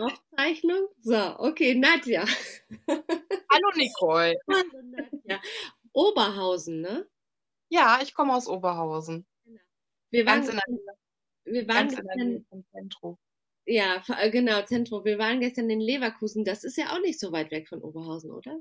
Aufzeichnung? 0.00 0.88
So, 1.00 1.38
okay, 1.38 1.74
Nadja. 1.74 2.24
Hallo 2.88 3.70
Nicole. 3.76 4.34
Hallo 4.48 4.82
Nadja. 4.82 5.40
Oberhausen, 5.92 6.80
ne? 6.80 7.06
Ja, 7.68 8.00
ich 8.02 8.14
komme 8.14 8.34
aus 8.34 8.48
Oberhausen. 8.48 9.26
Genau. 9.44 9.60
Wir 10.10 10.26
waren, 10.26 10.40
Ganz 10.46 10.48
in 10.48 10.56
der, 10.56 11.52
wir 11.52 11.68
waren 11.68 11.88
ganz 11.88 11.98
in 11.98 12.06
der 12.06 12.16
gestern, 12.16 12.64
Zentrum. 12.72 13.18
ja, 13.66 14.02
äh, 14.18 14.30
genau, 14.30 14.62
Zentrum. 14.62 15.04
Wir 15.04 15.18
waren 15.18 15.40
gestern 15.40 15.70
in 15.70 15.80
Leverkusen. 15.80 16.44
Das 16.44 16.64
ist 16.64 16.76
ja 16.76 16.92
auch 16.94 17.00
nicht 17.00 17.18
so 17.20 17.32
weit 17.32 17.50
weg 17.50 17.68
von 17.68 17.80
Oberhausen, 17.82 18.30
oder? 18.30 18.58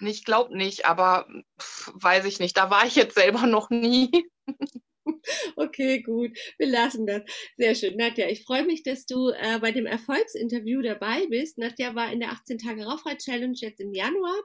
Ich 0.00 0.24
glaube 0.24 0.56
nicht, 0.56 0.86
aber 0.86 1.28
pff, 1.60 1.92
weiß 1.94 2.24
ich 2.24 2.38
nicht. 2.40 2.56
Da 2.56 2.70
war 2.70 2.86
ich 2.86 2.96
jetzt 2.96 3.14
selber 3.16 3.46
noch 3.46 3.70
nie. 3.70 4.10
Okay, 5.56 6.02
gut. 6.02 6.36
Wir 6.58 6.68
lassen 6.68 7.06
das. 7.06 7.22
Sehr 7.56 7.74
schön. 7.74 7.96
Nadja, 7.96 8.28
ich 8.28 8.44
freue 8.44 8.64
mich, 8.64 8.82
dass 8.82 9.06
du 9.06 9.30
äh, 9.30 9.58
bei 9.60 9.72
dem 9.72 9.86
Erfolgsinterview 9.86 10.82
dabei 10.82 11.26
bist. 11.28 11.58
Nadja 11.58 11.94
war 11.94 12.12
in 12.12 12.20
der 12.20 12.32
18 12.32 12.58
Tage 12.58 12.84
Rauchfrei-Challenge 12.84 13.56
jetzt 13.56 13.80
im 13.80 13.92
Januar 13.92 14.36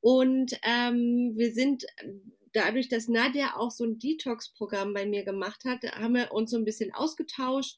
und 0.00 0.58
ähm, 0.64 1.32
wir 1.34 1.52
sind 1.52 1.84
dadurch, 2.52 2.88
dass 2.88 3.08
Nadja 3.08 3.54
auch 3.56 3.70
so 3.70 3.84
ein 3.84 3.98
Detox-Programm 3.98 4.92
bei 4.92 5.06
mir 5.06 5.24
gemacht 5.24 5.64
hat, 5.64 5.82
haben 5.92 6.14
wir 6.14 6.32
uns 6.32 6.50
so 6.50 6.58
ein 6.58 6.64
bisschen 6.64 6.92
ausgetauscht 6.92 7.76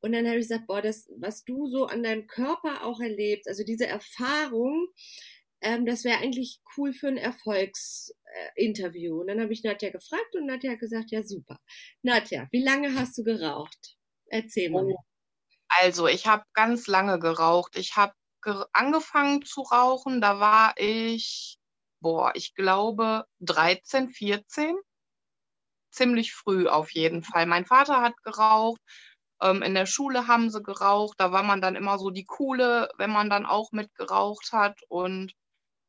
und 0.00 0.12
dann 0.12 0.26
habe 0.26 0.38
ich 0.38 0.48
gesagt, 0.48 0.66
boah, 0.66 0.82
das, 0.82 1.08
was 1.16 1.44
du 1.44 1.66
so 1.66 1.86
an 1.86 2.02
deinem 2.02 2.26
Körper 2.26 2.84
auch 2.84 3.00
erlebst, 3.00 3.48
also 3.48 3.64
diese 3.64 3.86
Erfahrung, 3.86 4.88
ähm, 5.60 5.86
das 5.86 6.04
wäre 6.04 6.18
eigentlich 6.18 6.60
cool 6.76 6.92
für 6.92 7.08
ein 7.08 7.16
Erfolgsinterview. 7.16 9.20
Und 9.20 9.28
dann 9.28 9.40
habe 9.40 9.52
ich 9.52 9.62
Nadja 9.62 9.90
gefragt 9.90 10.34
und 10.34 10.46
Nadja 10.46 10.72
hat 10.72 10.80
gesagt, 10.80 11.10
ja 11.10 11.22
super. 11.22 11.58
Nadja, 12.02 12.48
wie 12.50 12.62
lange 12.62 12.94
hast 12.94 13.16
du 13.18 13.24
geraucht? 13.24 13.96
Erzähl 14.26 14.70
mal. 14.70 14.84
Oh. 14.84 14.96
Also, 15.68 16.08
ich 16.08 16.26
habe 16.26 16.44
ganz 16.54 16.86
lange 16.86 17.18
geraucht. 17.18 17.76
Ich 17.76 17.96
habe 17.96 18.12
ge 18.42 18.64
angefangen 18.72 19.44
zu 19.44 19.62
rauchen, 19.62 20.20
da 20.20 20.40
war 20.40 20.74
ich, 20.76 21.58
boah, 22.00 22.32
ich 22.34 22.54
glaube 22.54 23.24
13, 23.40 24.10
14. 24.10 24.76
Ziemlich 25.92 26.32
früh 26.34 26.68
auf 26.68 26.92
jeden 26.92 27.22
Fall. 27.22 27.46
Mein 27.46 27.66
Vater 27.66 28.00
hat 28.00 28.14
geraucht. 28.22 28.80
Ähm, 29.42 29.62
in 29.62 29.74
der 29.74 29.86
Schule 29.86 30.26
haben 30.28 30.50
sie 30.50 30.62
geraucht. 30.62 31.14
Da 31.18 31.32
war 31.32 31.42
man 31.42 31.60
dann 31.60 31.76
immer 31.76 31.98
so 31.98 32.10
die 32.10 32.24
Coole, 32.24 32.90
wenn 32.98 33.10
man 33.10 33.30
dann 33.30 33.46
auch 33.46 33.72
mit 33.72 33.94
geraucht 33.94 34.52
hat. 34.52 34.78
Und 34.88 35.32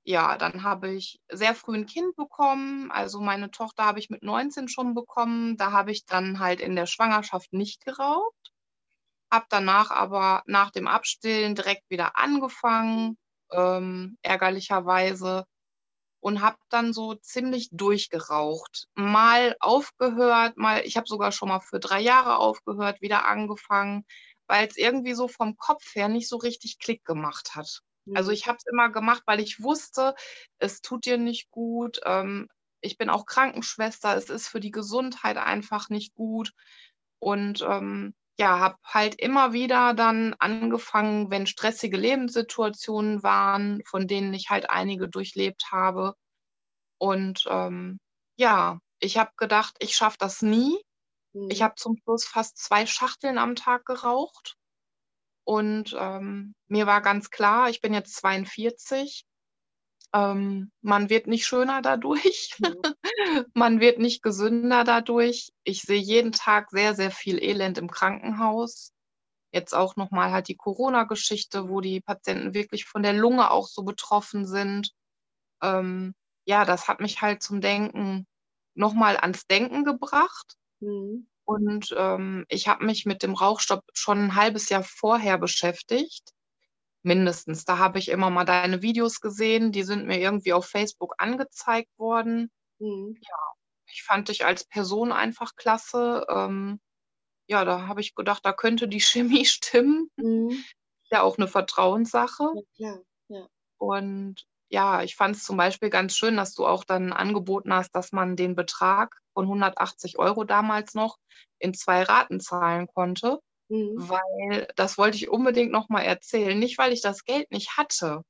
ja, 0.03 0.37
dann 0.37 0.63
habe 0.63 0.91
ich 0.93 1.19
sehr 1.31 1.53
früh 1.55 1.75
ein 1.75 1.85
Kind 1.85 2.15
bekommen. 2.15 2.91
Also 2.91 3.19
meine 3.21 3.51
Tochter 3.51 3.85
habe 3.85 3.99
ich 3.99 4.09
mit 4.09 4.23
19 4.23 4.67
schon 4.67 4.95
bekommen. 4.95 5.57
Da 5.57 5.71
habe 5.71 5.91
ich 5.91 6.05
dann 6.05 6.39
halt 6.39 6.59
in 6.59 6.75
der 6.75 6.87
Schwangerschaft 6.87 7.53
nicht 7.53 7.85
geraucht. 7.85 8.51
Habe 9.31 9.45
danach 9.49 9.91
aber 9.91 10.43
nach 10.45 10.71
dem 10.71 10.87
Abstillen 10.87 11.55
direkt 11.55 11.89
wieder 11.89 12.17
angefangen, 12.17 13.17
ähm, 13.51 14.17
ärgerlicherweise. 14.23 15.45
Und 16.21 16.41
habe 16.41 16.57
dann 16.69 16.93
so 16.93 17.15
ziemlich 17.15 17.69
durchgeraucht. 17.71 18.87
Mal 18.95 19.55
aufgehört, 19.59 20.57
mal, 20.57 20.81
ich 20.85 20.97
habe 20.97 21.07
sogar 21.07 21.31
schon 21.31 21.49
mal 21.49 21.61
für 21.61 21.79
drei 21.79 22.01
Jahre 22.01 22.37
aufgehört, 22.37 23.01
wieder 23.01 23.25
angefangen, 23.27 24.05
weil 24.47 24.67
es 24.67 24.77
irgendwie 24.77 25.13
so 25.15 25.27
vom 25.27 25.57
Kopf 25.57 25.95
her 25.95 26.09
nicht 26.09 26.29
so 26.29 26.37
richtig 26.37 26.79
Klick 26.79 27.05
gemacht 27.05 27.55
hat. 27.55 27.81
Also 28.13 28.31
Mhm. 28.31 28.31
ich 28.31 28.47
habe 28.47 28.57
es 28.57 28.65
immer 28.71 28.89
gemacht, 28.91 29.23
weil 29.25 29.39
ich 29.39 29.61
wusste, 29.63 30.15
es 30.59 30.81
tut 30.81 31.05
dir 31.05 31.17
nicht 31.17 31.49
gut. 31.51 31.99
Ähm, 32.05 32.47
ich 32.81 32.97
bin 32.97 33.09
auch 33.09 33.25
Krankenschwester, 33.25 34.15
es 34.17 34.29
ist 34.29 34.47
für 34.47 34.59
die 34.59 34.71
Gesundheit 34.71 35.37
einfach 35.37 35.89
nicht 35.89 36.13
gut. 36.15 36.51
Und 37.19 37.61
ähm, 37.61 38.13
ja, 38.39 38.59
habe 38.59 38.77
halt 38.85 39.15
immer 39.15 39.53
wieder 39.53 39.93
dann 39.93 40.35
angefangen, 40.39 41.29
wenn 41.31 41.45
stressige 41.47 41.97
Lebenssituationen 41.97 43.23
waren, 43.23 43.81
von 43.87 44.07
denen 44.07 44.33
ich 44.33 44.49
halt 44.49 44.69
einige 44.69 45.07
durchlebt 45.09 45.65
habe. 45.71 46.15
Und 46.99 47.43
ähm, 47.49 47.99
ja, 48.37 48.79
ich 48.99 49.17
habe 49.17 49.31
gedacht, 49.37 49.75
ich 49.79 49.95
schaffe 49.95 50.17
das 50.19 50.41
nie. 50.41 50.81
Ich 51.49 51.61
Mhm. 51.61 51.63
habe 51.63 51.75
zum 51.77 51.97
Schluss 51.97 52.25
fast 52.27 52.57
zwei 52.57 52.85
Schachteln 52.87 53.37
am 53.39 53.55
Tag 53.55 53.85
geraucht. 53.85 54.57
Und 55.51 55.93
ähm, 55.99 56.55
mir 56.69 56.87
war 56.87 57.01
ganz 57.01 57.29
klar, 57.29 57.69
ich 57.69 57.81
bin 57.81 57.93
jetzt 57.93 58.15
42, 58.15 59.25
ähm, 60.13 60.71
man 60.79 61.09
wird 61.09 61.27
nicht 61.27 61.45
schöner 61.45 61.81
dadurch, 61.81 62.55
man 63.53 63.81
wird 63.81 63.99
nicht 63.99 64.23
gesünder 64.23 64.85
dadurch. 64.85 65.51
Ich 65.65 65.81
sehe 65.81 65.99
jeden 65.99 66.31
Tag 66.31 66.69
sehr, 66.69 66.95
sehr 66.95 67.11
viel 67.11 67.37
Elend 67.43 67.77
im 67.77 67.91
Krankenhaus. 67.91 68.93
Jetzt 69.51 69.75
auch 69.75 69.97
nochmal 69.97 70.31
halt 70.31 70.47
die 70.47 70.55
Corona-Geschichte, 70.55 71.67
wo 71.67 71.81
die 71.81 71.99
Patienten 71.99 72.53
wirklich 72.53 72.85
von 72.85 73.03
der 73.03 73.11
Lunge 73.11 73.51
auch 73.51 73.67
so 73.67 73.83
betroffen 73.83 74.47
sind. 74.47 74.93
Ähm, 75.61 76.15
ja, 76.45 76.63
das 76.63 76.87
hat 76.87 77.01
mich 77.01 77.21
halt 77.21 77.43
zum 77.43 77.59
Denken 77.59 78.25
nochmal 78.73 79.17
ans 79.17 79.47
Denken 79.47 79.83
gebracht. 79.83 80.55
Mhm. 80.79 81.27
Und 81.51 81.93
ähm, 81.97 82.45
ich 82.47 82.67
habe 82.67 82.85
mich 82.85 83.05
mit 83.05 83.23
dem 83.23 83.33
Rauchstopp 83.33 83.83
schon 83.93 84.19
ein 84.19 84.35
halbes 84.35 84.69
Jahr 84.69 84.83
vorher 84.83 85.37
beschäftigt. 85.37 86.31
Mindestens. 87.03 87.65
Da 87.65 87.77
habe 87.77 87.99
ich 87.99 88.09
immer 88.09 88.29
mal 88.29 88.45
deine 88.45 88.81
Videos 88.81 89.21
gesehen. 89.21 89.71
Die 89.71 89.83
sind 89.83 90.05
mir 90.05 90.19
irgendwie 90.19 90.53
auf 90.53 90.67
Facebook 90.67 91.15
angezeigt 91.17 91.89
worden. 91.97 92.51
Mhm. 92.79 93.19
Ich 93.93 94.03
fand 94.03 94.29
dich 94.29 94.45
als 94.45 94.63
Person 94.63 95.11
einfach 95.11 95.55
klasse. 95.55 96.25
Ähm, 96.29 96.79
ja, 97.47 97.65
da 97.65 97.87
habe 97.87 98.01
ich 98.01 98.15
gedacht, 98.15 98.45
da 98.45 98.53
könnte 98.53 98.87
die 98.87 99.01
Chemie 99.01 99.45
stimmen. 99.45 100.09
Mhm. 100.15 100.63
Ja, 101.09 101.23
auch 101.23 101.37
eine 101.37 101.47
Vertrauenssache. 101.47 102.53
Ja, 102.75 102.93
klar. 102.93 103.03
Ja. 103.27 103.47
Und 103.77 104.45
ja, 104.71 105.03
ich 105.03 105.15
fand 105.15 105.35
es 105.35 105.43
zum 105.43 105.57
Beispiel 105.57 105.89
ganz 105.89 106.15
schön, 106.15 106.37
dass 106.37 106.53
du 106.53 106.65
auch 106.65 106.85
dann 106.85 107.11
angeboten 107.11 107.73
hast, 107.73 107.91
dass 107.91 108.13
man 108.13 108.35
den 108.35 108.55
Betrag 108.55 109.17
von 109.33 109.45
180 109.45 110.17
Euro 110.17 110.45
damals 110.45 110.93
noch 110.93 111.17
in 111.59 111.73
zwei 111.73 112.03
Raten 112.03 112.39
zahlen 112.39 112.87
konnte. 112.87 113.39
Mhm. 113.71 113.93
weil 113.95 114.67
das 114.75 114.97
wollte 114.97 115.15
ich 115.15 115.29
unbedingt 115.29 115.71
noch 115.71 115.87
mal 115.87 116.01
erzählen. 116.01 116.59
Nicht, 116.59 116.77
weil 116.77 116.91
ich 116.91 117.01
das 117.01 117.23
Geld 117.23 117.49
nicht 117.51 117.77
hatte. 117.77 118.21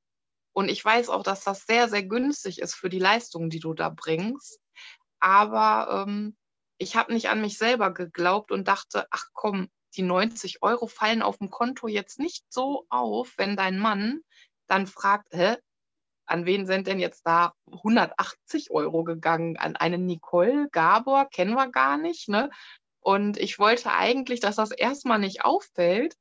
Und 0.53 0.69
ich 0.69 0.85
weiß 0.85 1.09
auch, 1.09 1.23
dass 1.23 1.43
das 1.43 1.65
sehr, 1.65 1.89
sehr 1.89 2.03
günstig 2.03 2.59
ist 2.59 2.75
für 2.75 2.89
die 2.89 2.99
Leistungen, 2.99 3.49
die 3.49 3.59
du 3.59 3.73
da 3.73 3.89
bringst. 3.89 4.59
Aber 5.19 6.05
ähm, 6.07 6.37
ich 6.77 6.95
habe 6.95 7.13
nicht 7.13 7.29
an 7.29 7.41
mich 7.41 7.57
selber 7.57 7.91
geglaubt 7.91 8.51
und 8.51 8.67
dachte, 8.67 9.07
ach 9.09 9.25
komm, 9.33 9.69
die 9.95 10.03
90 10.03 10.61
Euro 10.61 10.85
fallen 10.85 11.23
auf 11.23 11.39
dem 11.39 11.49
Konto 11.49 11.87
jetzt 11.87 12.19
nicht 12.19 12.45
so 12.49 12.85
auf, 12.89 13.33
wenn 13.37 13.55
dein 13.55 13.79
Mann 13.79 14.21
dann 14.67 14.85
fragt, 14.85 15.27
hä, 15.31 15.57
an 16.31 16.45
wen 16.45 16.65
sind 16.65 16.87
denn 16.87 16.99
jetzt 16.99 17.23
da 17.25 17.53
180 17.71 18.71
Euro 18.71 19.03
gegangen? 19.03 19.57
An 19.57 19.75
eine 19.75 19.97
Nicole 19.97 20.69
Gabor, 20.71 21.29
kennen 21.29 21.53
wir 21.53 21.69
gar 21.69 21.97
nicht, 21.97 22.29
ne? 22.29 22.49
Und 23.01 23.37
ich 23.37 23.59
wollte 23.59 23.91
eigentlich, 23.93 24.39
dass 24.39 24.55
das 24.57 24.71
erstmal 24.71 25.19
nicht 25.19 25.43
auffällt, 25.43 26.15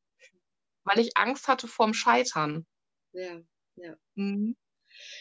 weil 0.84 0.98
ich 0.98 1.16
Angst 1.16 1.48
hatte 1.48 1.68
vorm 1.68 1.94
Scheitern. 1.94 2.66
Ja. 3.12 3.40
Ja. 3.76 3.96
Mhm. 4.14 4.56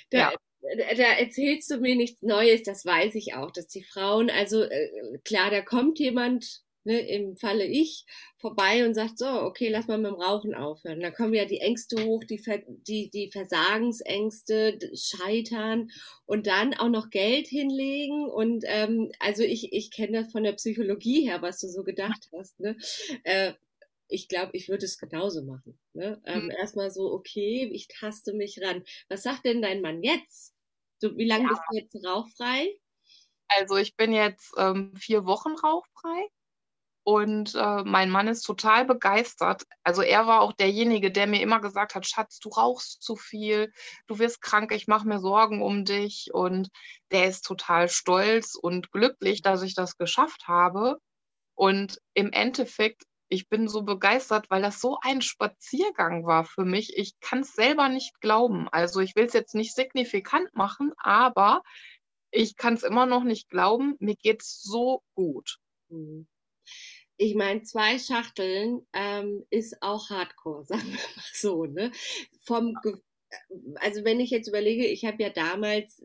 Da, 0.09 0.31
Ja. 0.31 0.33
da, 0.77 1.03
erzählst 1.17 1.69
du 1.71 1.77
mir 1.77 1.95
nichts 1.95 2.21
Neues, 2.21 2.63
das 2.63 2.85
weiß 2.85 3.15
ich 3.15 3.33
auch, 3.35 3.51
dass 3.51 3.67
die 3.67 3.83
Frauen, 3.83 4.29
also 4.29 4.63
äh, 4.63 5.19
klar, 5.23 5.51
da 5.51 5.61
kommt 5.61 5.99
jemand, 5.99 6.61
ne, 6.83 6.99
im 6.99 7.37
Falle 7.37 7.65
ich, 7.65 8.05
vorbei 8.37 8.85
und 8.85 8.93
sagt, 8.93 9.19
so, 9.19 9.27
okay, 9.27 9.69
lass 9.69 9.87
mal 9.87 9.97
mit 9.97 10.11
dem 10.11 10.15
Rauchen 10.21 10.53
aufhören. 10.55 10.99
Da 11.01 11.11
kommen 11.11 11.33
ja 11.33 11.45
die 11.45 11.59
Ängste 11.59 12.03
hoch, 12.05 12.23
die, 12.23 12.37
Ver 12.39 12.61
die, 12.67 13.09
die 13.09 13.29
Versagensängste, 13.31 14.79
Scheitern 14.95 15.89
und 16.25 16.47
dann 16.47 16.73
auch 16.73 16.89
noch 16.89 17.09
Geld 17.09 17.47
hinlegen. 17.47 18.29
Und 18.29 18.63
ähm, 18.67 19.11
also 19.19 19.43
ich, 19.43 19.73
ich 19.73 19.91
kenne 19.91 20.21
das 20.23 20.31
von 20.31 20.43
der 20.43 20.53
Psychologie 20.53 21.21
her, 21.27 21.41
was 21.41 21.59
du 21.59 21.67
so 21.67 21.83
gedacht 21.83 22.27
hast. 22.35 22.59
Ne? 22.59 22.77
Äh, 23.23 23.53
ich 24.07 24.27
glaube, 24.27 24.51
ich 24.57 24.69
würde 24.69 24.85
es 24.85 24.97
genauso 24.97 25.43
machen. 25.43 25.79
Ne? 25.93 26.21
Ähm, 26.25 26.49
Mhm. 26.49 26.57
Erstmal 26.59 26.91
so, 26.91 27.11
okay, 27.11 27.69
ich 27.73 27.87
taste 27.87 28.33
mich 28.33 28.59
ran. 28.61 28.83
Was 29.07 29.23
sagt 29.23 29.45
denn 29.45 29.61
dein 29.61 29.81
Mann 29.81 30.03
jetzt? 30.03 30.53
So, 30.99 31.17
wie 31.17 31.25
lange 31.27 31.47
Ja. 31.47 31.49
bist 31.49 31.63
du 31.69 31.75
jetzt 31.75 31.95
rauchfrei? 32.05 32.79
Also 33.47 33.75
ich 33.77 33.95
bin 33.95 34.11
jetzt 34.11 34.53
ähm, 34.57 34.95
vier 34.95 35.25
Wochen 35.25 35.53
rauchfrei 35.53 36.29
und 37.03 37.55
äh, 37.55 37.83
mein 37.83 38.09
Mann 38.09 38.27
ist 38.27 38.43
total 38.43 38.85
begeistert. 38.85 39.63
Also 39.83 40.01
er 40.01 40.27
war 40.27 40.41
auch 40.41 40.53
derjenige, 40.53 41.11
der 41.11 41.27
mir 41.27 41.41
immer 41.41 41.59
gesagt 41.59 41.95
hat, 41.95 42.05
Schatz, 42.07 42.39
du 42.39 42.49
rauchst 42.49 43.01
zu 43.01 43.15
viel, 43.15 43.71
du 44.07 44.19
wirst 44.19 44.41
krank, 44.41 44.71
ich 44.73 44.87
mache 44.87 45.07
mir 45.07 45.19
Sorgen 45.19 45.61
um 45.61 45.85
dich. 45.85 46.29
Und 46.33 46.69
der 47.11 47.27
ist 47.27 47.45
total 47.45 47.89
stolz 47.89 48.55
und 48.55 48.91
glücklich, 48.91 49.41
dass 49.41 49.63
ich 49.63 49.75
das 49.75 49.97
geschafft 49.97 50.47
habe. 50.47 50.99
Und 51.55 51.99
im 52.13 52.31
Endeffekt, 52.31 53.03
ich 53.29 53.49
bin 53.49 53.67
so 53.67 53.83
begeistert, 53.83 54.49
weil 54.49 54.61
das 54.61 54.79
so 54.81 54.97
ein 55.01 55.21
Spaziergang 55.21 56.25
war 56.25 56.45
für 56.45 56.65
mich. 56.65 56.97
Ich 56.97 57.19
kann 57.21 57.39
es 57.39 57.53
selber 57.53 57.89
nicht 57.89 58.21
glauben. 58.21 58.67
Also 58.69 58.99
ich 58.99 59.15
will 59.15 59.25
es 59.25 59.33
jetzt 59.33 59.55
nicht 59.55 59.75
signifikant 59.75 60.53
machen, 60.55 60.93
aber 60.97 61.63
ich 62.31 62.55
kann 62.55 62.75
es 62.75 62.83
immer 62.83 63.05
noch 63.05 63.23
nicht 63.23 63.49
glauben. 63.49 63.95
Mir 63.99 64.15
geht's 64.15 64.61
so 64.61 65.01
gut. 65.15 65.59
Ich 67.21 67.35
meine, 67.35 67.63
zwei 67.63 67.99
Schachteln 67.99 68.87
ähm, 68.93 69.45
ist 69.49 69.83
auch 69.83 70.09
Hardcore, 70.09 70.63
sagen 70.65 70.87
wir 70.87 70.93
mal 70.93 71.25
so. 71.33 71.65
Ne? 71.65 71.91
Vom, 72.43 72.75
also 73.75 74.05
wenn 74.05 74.21
ich 74.21 74.29
jetzt 74.29 74.47
überlege, 74.47 74.87
ich 74.87 75.03
habe 75.03 75.21
ja 75.21 75.29
damals 75.29 76.01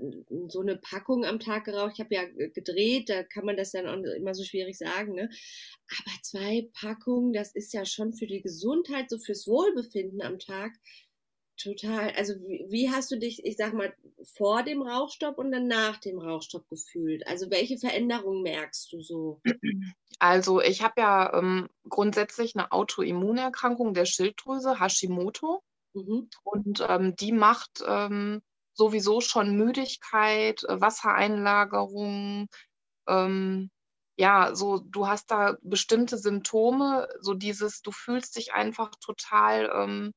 so 0.49 0.61
eine 0.61 0.76
Packung 0.76 1.25
am 1.25 1.38
Tag 1.38 1.66
geraucht, 1.66 1.93
ich 1.94 2.00
habe 2.00 2.14
ja 2.16 2.25
gedreht, 2.49 3.11
da 3.11 3.22
kann 3.22 3.46
man 3.46 3.56
das 3.56 3.70
dann 3.70 3.87
auch 3.87 4.02
immer 4.16 4.34
so 4.34 4.43
schwierig 4.43 4.76
sagen, 4.76 5.14
ne? 5.14 5.31
Aber 5.88 6.22
zwei 6.22 6.69
Packungen, 6.75 7.32
das 7.32 7.55
ist 7.55 7.72
ja 7.72 7.87
schon 7.87 8.12
für 8.12 8.26
die 8.26 8.43
Gesundheit, 8.43 9.08
so 9.08 9.19
fürs 9.19 9.46
Wohlbefinden 9.46 10.20
am 10.20 10.40
Tag 10.40 10.72
total. 11.56 12.12
Also 12.16 12.34
wie, 12.40 12.66
wie 12.68 12.90
hast 12.90 13.10
du 13.10 13.18
dich, 13.18 13.44
ich 13.44 13.56
sag 13.56 13.74
mal, 13.74 13.94
vor 14.22 14.62
dem 14.62 14.82
Rauchstopp 14.82 15.38
und 15.38 15.52
dann 15.52 15.66
nach 15.66 15.98
dem 15.98 16.18
Rauchstopp 16.18 16.68
gefühlt? 16.68 17.26
Also 17.26 17.50
welche 17.50 17.78
Veränderungen 17.78 18.42
merkst 18.42 18.92
du 18.92 19.02
so? 19.02 19.40
Also 20.20 20.60
ich 20.60 20.82
habe 20.82 21.00
ja 21.00 21.36
ähm, 21.36 21.68
grundsätzlich 21.88 22.54
eine 22.54 22.70
Autoimmunerkrankung 22.70 23.94
der 23.94 24.04
Schilddrüse, 24.04 24.78
Hashimoto. 24.78 25.62
Mhm. 25.92 26.28
Und 26.44 26.84
ähm, 26.88 27.16
die 27.16 27.32
macht 27.32 27.82
ähm, 27.86 28.40
sowieso 28.74 29.20
schon 29.20 29.56
Müdigkeit, 29.56 30.62
äh, 30.64 30.80
Wassereinlagerung. 30.80 32.48
Ähm, 33.08 33.70
ja, 34.16 34.54
so 34.54 34.78
du 34.78 35.08
hast 35.08 35.30
da 35.30 35.56
bestimmte 35.62 36.18
Symptome, 36.18 37.08
so 37.20 37.34
dieses, 37.34 37.82
du 37.82 37.90
fühlst 37.90 38.36
dich 38.36 38.52
einfach 38.52 38.92
total 39.00 39.70
ähm, 39.74 40.12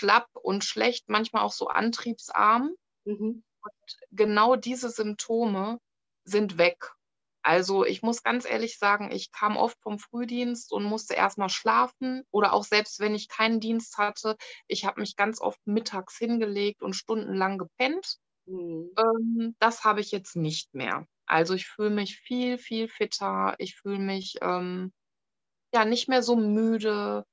schlapp 0.00 0.28
und 0.32 0.64
schlecht, 0.64 1.08
manchmal 1.08 1.42
auch 1.42 1.52
so 1.52 1.68
antriebsarm. 1.68 2.74
Mhm. 3.04 3.42
Und 3.62 3.96
genau 4.12 4.56
diese 4.56 4.88
Symptome 4.88 5.78
sind 6.24 6.56
weg. 6.56 6.92
Also 7.42 7.84
ich 7.84 8.02
muss 8.02 8.22
ganz 8.22 8.48
ehrlich 8.48 8.78
sagen, 8.78 9.10
ich 9.12 9.30
kam 9.30 9.56
oft 9.58 9.78
vom 9.82 9.98
Frühdienst 9.98 10.72
und 10.72 10.84
musste 10.84 11.14
erstmal 11.14 11.50
schlafen 11.50 12.22
oder 12.30 12.54
auch 12.54 12.64
selbst 12.64 13.00
wenn 13.00 13.14
ich 13.14 13.28
keinen 13.28 13.60
Dienst 13.60 13.98
hatte, 13.98 14.36
ich 14.66 14.84
habe 14.86 15.00
mich 15.00 15.16
ganz 15.16 15.40
oft 15.40 15.60
mittags 15.66 16.16
hingelegt 16.16 16.82
und 16.82 16.94
stundenlang 16.94 17.58
gepennt. 17.58 18.16
Mhm. 18.46 18.90
Ähm, 18.96 19.56
das 19.58 19.84
habe 19.84 20.00
ich 20.00 20.10
jetzt 20.12 20.34
nicht 20.36 20.74
mehr. 20.74 21.06
Also 21.26 21.54
ich 21.54 21.66
fühle 21.66 21.90
mich 21.90 22.16
viel, 22.16 22.56
viel 22.56 22.88
fitter. 22.88 23.54
Ich 23.58 23.76
fühle 23.76 24.00
mich 24.00 24.36
ähm, 24.40 24.92
ja 25.74 25.84
nicht 25.84 26.08
mehr 26.08 26.22
so 26.22 26.36
müde. 26.36 27.24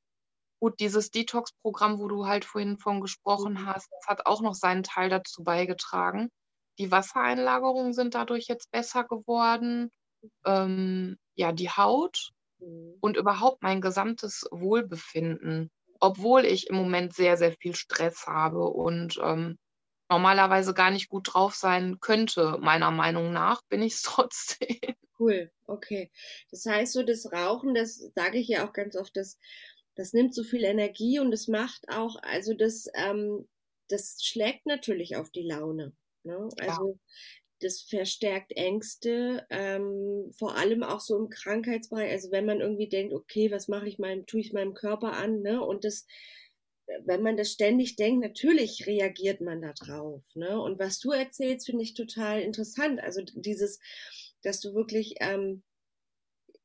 Gut, 0.60 0.80
dieses 0.80 1.12
Detox-Programm, 1.12 2.00
wo 2.00 2.08
du 2.08 2.26
halt 2.26 2.46
vorhin 2.46 2.78
von 2.78 3.02
gesprochen 3.02 3.54
mhm. 3.54 3.66
hast, 3.66 3.90
das 3.92 4.08
hat 4.08 4.26
auch 4.26 4.42
noch 4.42 4.56
seinen 4.56 4.84
Teil 4.84 5.10
dazu 5.10 5.44
beigetragen. 5.44 6.30
Die 6.80 6.92
Wassereinlagerungen 6.92 7.94
sind 7.94 8.16
dadurch 8.16 8.48
jetzt 8.48 8.72
besser 8.72 9.04
geworden. 9.04 9.92
Ähm, 10.46 11.18
ja, 11.36 11.52
die 11.52 11.70
Haut 11.70 12.32
mhm. 12.60 12.98
und 13.02 13.18
überhaupt 13.18 13.62
mein 13.62 13.82
gesamtes 13.82 14.46
Wohlbefinden, 14.52 15.70
obwohl 16.00 16.46
ich 16.46 16.70
im 16.70 16.76
Moment 16.76 17.14
sehr, 17.14 17.38
sehr 17.38 17.54
viel 17.54 17.76
Stress 17.76 18.26
habe 18.26 18.68
und 18.68 19.20
ähm, 19.24 19.58
normalerweise 20.10 20.74
gar 20.74 20.92
nicht 20.92 21.10
gut 21.10 21.34
drauf 21.34 21.56
sein 21.56 22.00
könnte, 22.00 22.58
meiner 22.60 22.92
Meinung 22.92 23.32
nach, 23.32 23.62
bin 23.70 23.82
ich 23.82 23.94
es 23.94 24.02
trotzdem. 24.04 24.78
Cool, 25.20 25.52
okay. 25.66 26.12
Das 26.52 26.66
heißt 26.66 26.94
so, 26.94 27.04
das 27.04 27.32
Rauchen, 27.32 27.74
das 27.74 27.98
sage 28.14 28.38
ich 28.38 28.48
ja 28.48 28.68
auch 28.68 28.74
ganz 28.74 28.96
oft, 28.96 29.16
das, 29.18 29.38
das 29.98 30.14
nimmt 30.14 30.34
so 30.34 30.44
viel 30.44 30.64
Energie 30.64 31.20
und 31.20 31.34
es 31.34 31.48
macht 31.48 31.90
auch, 31.90 32.16
also 32.22 32.54
das, 32.54 32.88
ähm, 32.94 33.48
das 33.90 34.24
schlägt 34.24 34.66
natürlich 34.66 35.16
auf 35.16 35.32
die 35.32 35.42
Laune. 35.42 35.94
Ne? 36.24 36.50
Also 36.60 36.92
ja. 36.92 37.00
das 37.62 37.82
verstärkt 37.82 38.52
Ängste, 38.52 39.46
ähm, 39.50 40.32
vor 40.38 40.56
allem 40.56 40.84
auch 40.84 41.00
so 41.00 41.18
im 41.18 41.30
Krankheitsbereich. 41.30 42.12
Also 42.12 42.32
wenn 42.32 42.46
man 42.46 42.62
irgendwie 42.62 42.90
denkt, 42.90 43.14
okay, 43.14 43.52
was 43.52 43.68
mache 43.68 43.88
ich 43.88 43.98
meinem, 43.98 44.28
tue 44.28 44.42
ich 44.42 44.54
meinem 44.54 44.76
Körper 44.76 45.14
an, 45.14 45.42
ne? 45.42 45.64
Und 45.64 45.84
das, 45.84 46.06
wenn 47.06 47.24
man 47.24 47.36
das 47.36 47.52
ständig 47.52 47.96
denkt, 47.96 48.22
natürlich 48.22 48.86
reagiert 48.86 49.42
man 49.42 49.64
da 49.64 49.74
drauf, 49.74 50.24
ne? 50.36 50.62
Und 50.62 50.78
was 50.78 51.00
du 51.00 51.12
erzählst, 51.12 51.66
finde 51.66 51.84
ich 51.84 51.96
total 51.96 52.42
interessant. 52.42 53.00
Also 53.02 53.22
dieses, 53.34 53.80
dass 54.44 54.60
du 54.60 54.76
wirklich 54.76 55.16
ähm, 55.22 55.64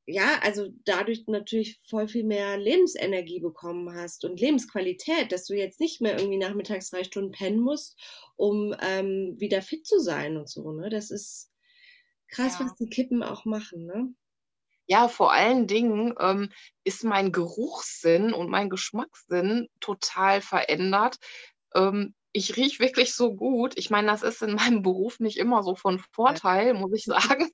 ja, 0.07 0.41
also 0.43 0.69
dadurch 0.85 1.25
natürlich 1.29 1.81
voll 1.89 2.09
viel 2.09 2.25
mehr 2.25 2.59
Lebensenergie 2.59 3.41
bekommen 3.41 3.95
hast 3.95 4.25
und 4.25 4.41
Lebensqualität, 4.41 5.31
dass 5.31 5.45
du 5.45 5.55
jetzt 5.55 5.79
nicht 5.79 6.01
mehr 6.01 6.19
irgendwie 6.19 6.39
nachmittags 6.39 6.91
drei 6.91 7.05
Stunden 7.05 7.33
pennen 7.33 7.61
musst, 7.61 7.97
um 8.37 8.75
ähm, 8.81 9.37
wieder 9.39 9.63
fit 9.63 9.87
zu 9.87 10.01
sein 10.01 10.37
und 10.37 10.49
so. 10.49 10.73
Ne? 10.73 10.91
Das 10.91 11.11
ist 11.11 11.51
krass, 12.29 12.59
ja. 12.59 12.65
was 12.65 12.75
die 12.75 12.89
Kippen 12.89 13.23
auch 13.23 13.45
machen. 13.45 13.87
Ne? 13.87 14.15
Ja, 14.87 15.07
vor 15.07 15.33
allen 15.33 15.69
Dingen 15.69 16.15
ähm, 16.19 16.51
ist 16.83 17.05
mein 17.05 17.31
Geruchssinn 17.31 18.33
und 18.33 18.51
mein 18.51 18.71
Geschmackssinn 18.71 19.69
total 19.79 20.41
verändert. 20.41 21.19
Ähm, 21.75 22.15
ich 22.33 22.57
rieche 22.57 22.81
wirklich 22.81 23.15
so 23.15 23.35
gut. 23.37 23.75
Ich 23.77 23.91
meine, 23.91 24.09
das 24.09 24.23
ist 24.23 24.43
in 24.43 24.55
meinem 24.55 24.83
Beruf 24.83 25.21
nicht 25.21 25.39
immer 25.39 25.63
so 25.63 25.77
von 25.77 26.01
Vorteil, 26.13 26.75
muss 26.75 26.93
ich 26.93 27.05
sagen. 27.05 27.51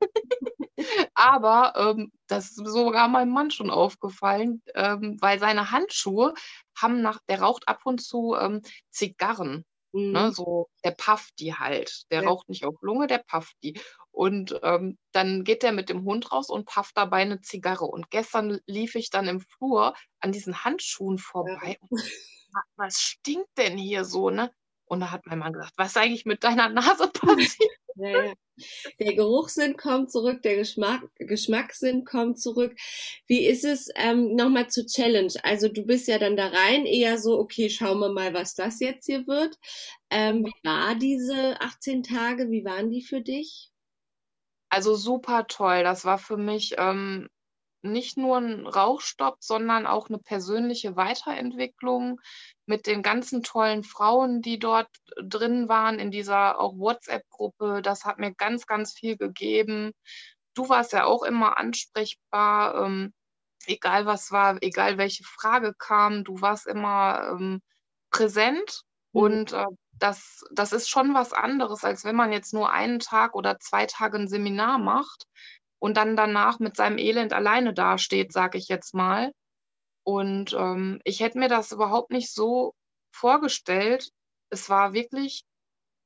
Aber 1.19 1.73
ähm, 1.75 2.13
das 2.29 2.51
ist 2.51 2.65
sogar 2.65 3.09
meinem 3.09 3.33
Mann 3.33 3.51
schon 3.51 3.71
aufgefallen, 3.71 4.63
ähm, 4.77 5.17
weil 5.21 5.41
seine 5.41 5.73
Handschuhe 5.73 6.33
haben 6.77 7.03
nach, 7.03 7.19
der 7.29 7.41
raucht 7.41 7.67
ab 7.67 7.81
und 7.85 8.01
zu 8.01 8.37
ähm, 8.41 8.63
Zigarren. 8.91 9.65
Ne, 9.93 10.01
mhm. 10.01 10.13
Ne, 10.13 10.33
so, 10.33 10.69
der 10.85 10.93
pafft 10.93 11.41
die 11.41 11.55
halt. 11.55 12.05
Der 12.13 12.23
ja. 12.23 12.29
raucht 12.29 12.49
nicht 12.49 12.65
auf 12.65 12.77
Lunge, 12.83 13.09
der 13.09 13.19
pafft 13.19 13.57
die. 13.65 13.81
Und 14.13 14.61
ähm, 14.63 14.97
dann 15.11 15.43
geht 15.43 15.65
der 15.65 15.73
mit 15.73 15.89
dem 15.89 16.05
Hund 16.05 16.31
raus 16.31 16.51
und 16.51 16.67
pafft 16.67 16.97
dabei 16.97 17.23
eine 17.23 17.41
Zigarre. 17.41 17.87
Und 17.87 18.11
gestern 18.11 18.61
lief 18.67 18.95
ich 18.95 19.11
dann 19.11 19.27
im 19.27 19.41
Flur 19.41 19.95
an 20.21 20.31
diesen 20.31 20.65
Handschuhen 20.65 21.19
vorbei. 21.19 21.79
Ja. 21.91 22.63
was 22.77 23.01
stinkt 23.01 23.59
denn 23.59 23.77
hier 23.77 24.05
so, 24.05 24.31
ne? 24.31 24.53
Und 24.89 25.01
da 25.01 25.11
hat 25.11 25.27
mein 25.27 25.39
Mann 25.39 25.53
gesagt, 25.53 25.75
was 25.77 25.89
ist 25.89 25.97
eigentlich 25.97 26.27
mit 26.27 26.45
deiner 26.45 26.69
Nase 26.69 27.09
passiert? 27.13 27.71
Ja, 27.95 28.27
ja. 28.27 28.33
Der 29.01 29.15
Geruchssinn 29.15 29.77
kommt 29.77 30.11
zurück, 30.11 30.43
der 30.43 30.57
Geschmack, 30.57 31.03
Geschmackssinn 31.17 32.05
kommt 32.05 32.41
zurück. 32.41 32.77
Wie 33.27 33.47
ist 33.47 33.65
es 33.65 33.89
ähm, 33.97 34.35
nochmal 34.35 34.69
zur 34.69 34.87
Challenge? 34.87 35.33
Also 35.43 35.69
du 35.69 35.85
bist 35.85 36.09
ja 36.09 36.19
dann 36.19 36.37
da 36.37 36.49
rein 36.49 36.87
eher 36.87 37.19
so, 37.19 37.39
okay, 37.39 37.71
schauen 37.71 37.99
wir 38.01 38.13
mal, 38.13 38.35
was 38.35 38.55
das 38.55 38.81
jetzt 38.81 39.07
hier 39.07 39.27
wird. 39.27 39.57
Ähm, 40.11 40.45
wie 40.45 40.69
war 40.69 40.95
diese 40.95 41.61
18 41.61 42.03
Tage? 42.03 42.51
Wie 42.51 42.65
waren 42.65 42.91
die 42.91 43.03
für 43.03 43.21
dich? 43.21 43.71
Also 44.71 44.95
super 44.95 45.47
toll. 45.47 45.83
Das 45.83 46.05
war 46.05 46.19
für 46.19 46.37
mich 46.37 46.75
ähm, 46.79 47.29
nicht 47.83 48.17
nur 48.17 48.39
ein 48.39 48.67
Rauchstopp, 48.67 49.39
sondern 49.41 49.87
auch 49.87 50.09
eine 50.09 50.19
persönliche 50.19 50.97
Weiterentwicklung 50.97 52.21
mit 52.69 52.87
den 52.87 53.03
ganzen 53.03 53.43
tollen 53.43 53.83
Frauen, 53.83 54.43
die 54.43 54.59
dort 54.59 54.89
drin 55.17 55.69
waren 55.69 55.99
in 55.99 56.11
dieser 56.11 56.61
auch 56.61 56.77
WhatsApp-Gruppe. 56.77 57.81
Das 57.83 58.05
hat 58.05 58.19
mir 58.19 58.35
ganz, 58.35 58.67
ganz 58.67 58.93
viel 58.93 59.17
gegeben. 59.17 59.93
Du 60.55 60.69
warst 60.69 60.93
ja 60.93 61.05
auch 61.05 61.23
immer 61.23 61.59
ansprechbar, 61.59 62.85
ähm, 62.85 63.13
egal 63.67 64.07
was 64.07 64.31
war, 64.33 64.59
egal 64.63 64.99
welche 64.99 65.25
Frage 65.25 65.75
kam, 65.79 66.25
du 66.25 66.41
warst 66.41 66.67
immer 66.67 67.29
ähm, 67.33 67.63
präsent 68.11 68.83
mhm. 69.13 69.21
und 69.21 69.53
äh, 69.53 69.67
das, 69.93 70.45
das 70.53 70.73
ist 70.73 70.89
schon 70.89 71.15
was 71.15 71.33
anderes, 71.33 71.85
als 71.85 72.05
wenn 72.05 72.17
man 72.17 72.33
jetzt 72.33 72.55
nur 72.55 72.71
einen 72.71 73.01
Tag 73.01 73.35
oder 73.35 73.59
zwei 73.59 73.87
Tage 73.87 74.19
ein 74.19 74.29
Seminar 74.29 74.79
macht 74.79 75.25
und 75.79 75.97
dann 75.97 76.17
danach 76.17 76.59
mit 76.59 76.77
seinem 76.77 76.99
Elend 76.99 77.33
alleine 77.33 77.75
dasteht, 77.75 78.33
sage 78.33 78.59
ich 78.59 78.69
jetzt 78.69 78.95
mal. 78.95 79.33
Und 80.09 80.55
ähm, 80.55 81.03
ich 81.05 81.21
hätte 81.21 81.39
mir 81.39 81.51
das 81.51 81.71
überhaupt 81.71 82.13
nicht 82.13 82.33
so 82.33 82.75
vorgestellt. 83.13 84.09
Es 84.49 84.71
war 84.71 84.95
wirklich 84.95 85.45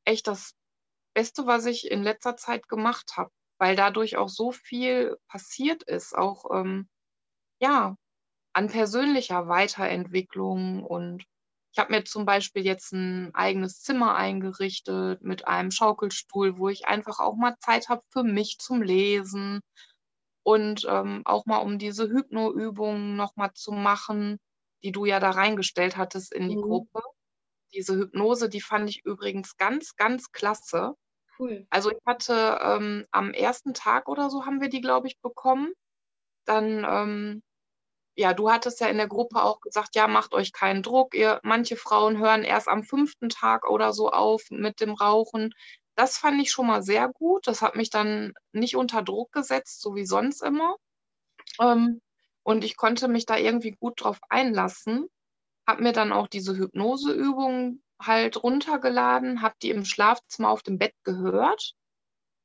echt 0.05 0.27
das 0.27 0.55
Beste, 1.15 1.47
was 1.47 1.67
ich 1.67 1.89
in 1.89 2.03
letzter 2.03 2.37
Zeit 2.37 2.69
gemacht 2.69 3.13
habe, 3.17 3.31
weil 3.59 3.77
dadurch 3.77 4.17
auch 4.17 4.29
so 4.29 4.51
viel 4.51 5.17
passiert 5.29 5.85
ist, 5.85 6.17
auch 6.17 6.47
ähm, 6.53 6.89
ja 7.61 7.95
an 8.55 8.67
persönlicher 8.67 9.47
Weiterentwicklung 9.47 10.83
und 10.83 11.25
ich 11.73 11.79
habe 11.79 11.93
mir 11.93 12.05
zum 12.05 12.27
Beispiel 12.27 12.65
jetzt 12.65 12.93
ein 12.93 13.33
eigenes 13.37 13.83
Zimmer 13.83 14.17
eingerichtet 14.17 15.23
mit 15.23 15.47
einem 15.47 15.71
Schaukelstuhl, 15.71 16.59
wo 16.59 16.69
ich 16.69 16.87
einfach 16.89 17.21
auch 17.21 17.37
mal 17.37 17.55
Zeit 17.61 17.89
habe 17.89 18.03
für 18.11 18.25
mich 18.25 18.59
zum 18.59 18.83
Lesen 18.83 19.61
und 20.43 20.87
ähm, 20.89 21.23
auch 21.25 21.47
mal 21.47 21.59
um 21.59 21.79
diese 21.79 22.09
Hypnoübungen 22.09 23.17
nochmal 23.17 23.53
zu 23.55 23.73
machen, 23.73 24.39
die 24.83 24.93
du 24.93 25.05
ja 25.05 25.21
da 25.21 25.31
reingestellt 25.31 25.97
hattest 25.97 26.33
in 26.33 26.49
die 26.49 26.57
mhm. 26.57 26.63
Gruppe. 26.63 27.03
Diese 27.75 27.97
Hypnose, 27.97 28.49
die 28.49 28.61
fand 28.61 28.91
ich 28.91 29.05
übrigens 29.05 29.57
ganz, 29.57 29.97
ganz 29.97 30.33
klasse. 30.33 30.95
Cool. 31.39 31.67
Also 31.71 31.91
ich 31.91 31.99
hatte 32.05 32.59
ähm, 32.63 33.07
am 33.11 33.33
ersten 33.33 33.73
Tag 33.73 34.09
oder 34.09 34.29
so 34.29 34.45
haben 34.45 34.61
wir 34.61 34.69
die, 34.69 34.81
glaube 34.81 35.07
ich, 35.07 35.21
bekommen. 35.21 35.73
Dann 36.45 36.85
ähm, 36.89 37.43
ja, 38.15 38.35
du 38.35 38.51
hattest 38.51 38.81
ja 38.81 38.89
in 38.89 38.99
der 38.99 39.09
Gruppe 39.09 39.43
auch 39.43 39.61
gesagt, 39.61 39.95
ja, 39.95 40.07
macht 40.07 40.35
euch 40.35 40.53
keinen 40.53 40.83
Druck. 40.83 41.15
Ihr, 41.15 41.41
manche 41.43 41.77
Frauen 41.77 42.19
hören 42.19 42.45
erst 42.45 42.69
am 42.69 42.83
fünften 42.83 43.31
Tag 43.31 43.69
oder 43.69 43.93
so 43.93 44.11
auf 44.11 44.43
mit 44.51 44.81
dem 44.81 44.93
Rauchen. 44.93 45.55
Das 45.95 46.19
fand 46.19 46.41
ich 46.43 46.51
schon 46.51 46.67
mal 46.67 46.83
sehr 46.83 47.09
gut. 47.09 47.47
Das 47.47 47.63
hat 47.63 47.77
mich 47.77 47.91
dann 47.91 48.33
nicht 48.53 48.77
unter 48.77 49.03
Druck 49.03 49.33
gesetzt, 49.33 49.81
so 49.81 49.95
wie 49.95 50.07
sonst 50.07 50.43
immer. 50.43 50.77
Ähm, 51.61 52.01
Und 52.45 52.65
ich 52.65 52.77
konnte 52.77 53.09
mich 53.09 53.27
da 53.27 53.37
irgendwie 53.39 53.73
gut 53.73 54.03
drauf 54.05 54.21
einlassen, 54.29 55.07
habe 55.69 55.83
mir 55.83 55.93
dann 55.93 56.13
auch 56.13 56.29
diese 56.29 56.57
Hypnoseübungen 56.57 57.83
halt 58.03 58.43
runtergeladen, 58.43 59.43
habe 59.43 59.57
die 59.63 59.71
im 59.71 59.85
Schlafzimmer 59.87 60.51
auf 60.51 60.63
dem 60.63 60.79
Bett 60.79 60.95
gehört 61.05 61.75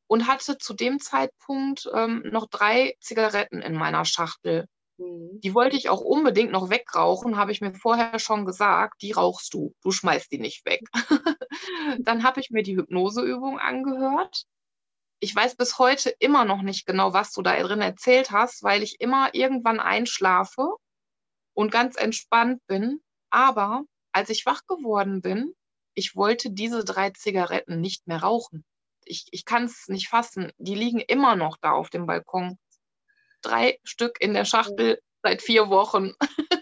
und 0.07 0.27
hatte 0.27 0.57
zu 0.57 0.73
dem 0.75 0.99
Zeitpunkt 0.99 1.89
ähm, 1.93 2.23
noch 2.31 2.47
drei 2.47 2.95
Zigaretten 3.01 3.61
in 3.61 3.75
meiner 3.75 4.05
Schachtel. 4.05 4.67
Mhm. 4.97 5.43
Die 5.43 5.53
wollte 5.55 5.77
ich 5.77 5.89
auch 5.89 6.01
unbedingt 6.01 6.51
noch 6.51 6.69
wegrauchen, 6.69 7.37
habe 7.37 7.51
ich 7.51 7.61
mir 7.61 7.73
vorher 7.75 8.19
schon 8.19 8.45
gesagt, 8.45 9.01
die 9.01 9.13
rauchst 9.13 9.53
du, 9.53 9.73
du 9.83 9.91
schmeißt 9.91 10.31
die 10.31 10.39
nicht 10.39 10.65
weg. 10.65 10.81
dann 11.99 12.23
habe 12.23 12.39
ich 12.39 12.51
mir 12.51 12.63
die 12.63 12.77
Hypnoseübung 12.77 13.59
angehört. 13.59 14.43
Ich 15.19 15.35
weiß 15.35 15.55
bis 15.55 15.79
heute 15.79 16.13
immer 16.19 16.45
noch 16.45 16.61
nicht 16.61 16.85
genau, 16.85 17.13
was 17.13 17.31
du 17.31 17.41
da 17.41 17.59
drin 17.61 17.81
erzählt 17.81 18.31
hast, 18.31 18.63
weil 18.63 18.83
ich 18.83 19.01
immer 19.01 19.33
irgendwann 19.33 19.79
einschlafe 19.79 20.75
und 21.53 21.71
ganz 21.71 21.95
entspannt 21.95 22.61
bin. 22.67 23.01
Aber 23.29 23.83
als 24.11 24.29
ich 24.29 24.45
wach 24.45 24.61
geworden 24.67 25.21
bin, 25.21 25.53
ich 25.95 26.15
wollte 26.15 26.51
diese 26.51 26.85
drei 26.85 27.09
Zigaretten 27.09 27.81
nicht 27.81 28.07
mehr 28.07 28.21
rauchen. 28.21 28.63
Ich, 29.05 29.25
ich 29.31 29.45
kann 29.45 29.63
es 29.63 29.87
nicht 29.87 30.09
fassen. 30.09 30.51
Die 30.57 30.75
liegen 30.75 30.99
immer 30.99 31.35
noch 31.35 31.57
da 31.57 31.71
auf 31.71 31.89
dem 31.89 32.05
Balkon 32.05 32.57
drei 33.41 33.79
Stück 33.83 34.21
in 34.21 34.33
der 34.33 34.45
Schachtel 34.45 34.99
seit 35.23 35.41
vier 35.41 35.69
Wochen. 35.69 36.13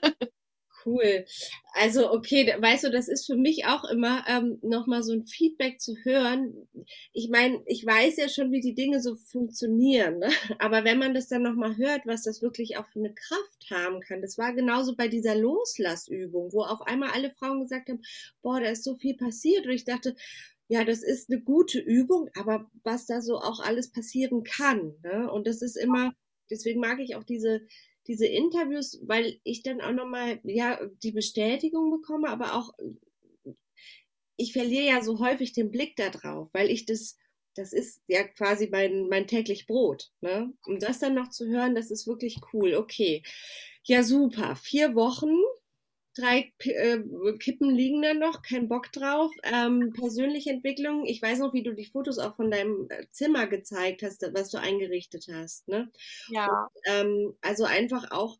Cool. 0.85 1.25
Also 1.73 2.11
okay, 2.11 2.53
weißt 2.59 2.83
du, 2.83 2.91
das 2.91 3.07
ist 3.07 3.25
für 3.25 3.35
mich 3.35 3.65
auch 3.65 3.85
immer 3.85 4.23
ähm, 4.27 4.59
nochmal 4.61 5.01
so 5.01 5.13
ein 5.13 5.23
Feedback 5.23 5.81
zu 5.81 5.95
hören. 6.03 6.67
Ich 7.11 7.29
meine, 7.29 7.63
ich 7.65 7.83
weiß 7.83 8.17
ja 8.17 8.29
schon, 8.29 8.51
wie 8.51 8.61
die 8.61 8.75
Dinge 8.75 9.01
so 9.01 9.15
funktionieren, 9.15 10.19
ne? 10.19 10.29
aber 10.59 10.83
wenn 10.83 10.99
man 10.99 11.15
das 11.15 11.27
dann 11.27 11.41
nochmal 11.41 11.75
hört, 11.77 12.05
was 12.05 12.21
das 12.21 12.43
wirklich 12.43 12.77
auch 12.77 12.85
für 12.85 12.99
eine 12.99 13.15
Kraft 13.15 13.71
haben 13.71 13.99
kann, 13.99 14.21
das 14.21 14.37
war 14.37 14.53
genauso 14.53 14.95
bei 14.95 15.07
dieser 15.07 15.35
Loslassübung, 15.35 16.53
wo 16.53 16.61
auf 16.61 16.83
einmal 16.83 17.09
alle 17.11 17.31
Frauen 17.31 17.61
gesagt 17.61 17.89
haben, 17.89 18.03
boah, 18.43 18.59
da 18.59 18.67
ist 18.67 18.83
so 18.83 18.95
viel 18.95 19.17
passiert 19.17 19.65
und 19.65 19.71
ich 19.71 19.85
dachte, 19.85 20.15
ja, 20.67 20.83
das 20.83 21.01
ist 21.01 21.31
eine 21.31 21.41
gute 21.41 21.79
Übung, 21.79 22.29
aber 22.35 22.69
was 22.83 23.07
da 23.07 23.21
so 23.21 23.37
auch 23.37 23.59
alles 23.59 23.91
passieren 23.91 24.43
kann. 24.43 24.93
Ne? 25.03 25.31
Und 25.31 25.47
das 25.47 25.61
ist 25.61 25.77
immer, 25.77 26.13
deswegen 26.49 26.79
mag 26.79 26.99
ich 26.99 27.15
auch 27.15 27.23
diese, 27.23 27.61
diese 28.07 28.27
Interviews, 28.27 28.99
weil 29.03 29.39
ich 29.43 29.63
dann 29.63 29.81
auch 29.81 29.91
nochmal, 29.93 30.39
ja, 30.43 30.79
die 31.03 31.11
Bestätigung 31.11 31.91
bekomme, 31.91 32.29
aber 32.29 32.55
auch, 32.55 32.71
ich 34.37 34.53
verliere 34.53 34.85
ja 34.85 35.01
so 35.03 35.19
häufig 35.19 35.53
den 35.53 35.71
Blick 35.71 35.95
da 35.95 36.09
drauf, 36.09 36.49
weil 36.53 36.69
ich 36.69 36.85
das, 36.85 37.17
das 37.55 37.71
ist 37.73 38.01
ja 38.07 38.23
quasi 38.27 38.67
mein, 38.69 39.07
mein 39.07 39.27
täglich 39.27 39.65
Brot, 39.65 40.11
ne? 40.21 40.53
Und 40.65 40.83
das 40.83 40.99
dann 40.99 41.13
noch 41.13 41.29
zu 41.29 41.47
hören, 41.47 41.75
das 41.75 41.89
ist 41.91 42.05
wirklich 42.07 42.37
cool. 42.53 42.75
Okay. 42.75 43.23
Ja, 43.83 44.03
super. 44.03 44.55
Vier 44.55 44.95
Wochen 44.95 45.29
drei 46.15 46.53
äh, 46.59 46.99
Kippen 47.39 47.69
liegen 47.69 48.01
da 48.01 48.13
noch, 48.13 48.41
kein 48.41 48.67
Bock 48.67 48.91
drauf. 48.91 49.31
Ähm, 49.43 49.93
persönliche 49.93 50.49
Entwicklung, 50.49 51.05
ich 51.05 51.21
weiß 51.21 51.39
noch, 51.39 51.53
wie 51.53 51.63
du 51.63 51.73
die 51.73 51.85
Fotos 51.85 52.17
auch 52.17 52.35
von 52.35 52.49
deinem 52.49 52.87
äh, 52.89 53.05
Zimmer 53.11 53.47
gezeigt 53.47 54.01
hast, 54.01 54.27
was 54.33 54.49
du 54.49 54.57
eingerichtet 54.57 55.27
hast. 55.31 55.67
Ne? 55.67 55.91
Ja. 56.29 56.47
Und, 56.47 56.81
ähm, 56.85 57.37
also 57.41 57.65
einfach 57.65 58.11
auch 58.11 58.37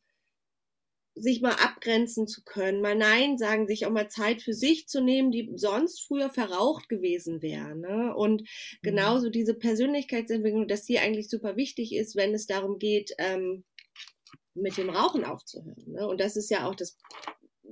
sich 1.18 1.42
mal 1.42 1.54
abgrenzen 1.54 2.28
zu 2.28 2.44
können, 2.44 2.82
mal 2.82 2.96
Nein 2.96 3.38
sagen, 3.38 3.68
sich 3.68 3.86
auch 3.86 3.92
mal 3.92 4.10
Zeit 4.10 4.42
für 4.42 4.54
sich 4.54 4.88
zu 4.88 5.02
nehmen, 5.02 5.32
die 5.32 5.50
sonst 5.56 6.02
früher 6.02 6.30
verraucht 6.30 6.90
gewesen 6.90 7.42
wäre. 7.42 7.76
Ne? 7.76 8.14
Und 8.14 8.42
mhm. 8.42 8.46
genauso 8.84 9.30
diese 9.30 9.54
Persönlichkeitsentwicklung, 9.54 10.68
dass 10.68 10.84
die 10.84 11.00
eigentlich 11.00 11.30
super 11.30 11.56
wichtig 11.56 11.96
ist, 11.96 12.18
wenn 12.18 12.34
es 12.34 12.48
darum 12.48 12.80
geht, 12.80 13.14
ähm, 13.18 13.64
mit 14.56 14.78
dem 14.78 14.90
Rauchen 14.90 15.24
aufzuhören. 15.24 15.84
Ne? 15.86 16.08
Und 16.08 16.20
das 16.20 16.36
ist 16.36 16.50
ja 16.50 16.68
auch 16.68 16.76
das 16.76 16.98